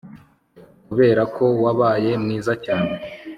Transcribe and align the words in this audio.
kuberako 0.87 1.45
wabaye 1.63 2.11
mwiza 2.23 2.53
cyane 2.65 2.95